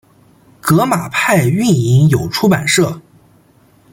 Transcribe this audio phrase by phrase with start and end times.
[0.59, 2.99] 革马派运营有出版社。